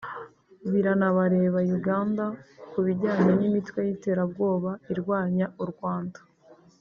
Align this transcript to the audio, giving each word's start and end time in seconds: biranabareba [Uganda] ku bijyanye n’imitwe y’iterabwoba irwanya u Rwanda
biranabareba 0.71 1.59
[Uganda] 1.77 2.25
ku 2.71 2.77
bijyanye 2.85 3.31
n’imitwe 3.39 3.79
y’iterabwoba 3.87 4.71
irwanya 4.93 5.45
u 5.65 5.65
Rwanda 5.71 6.19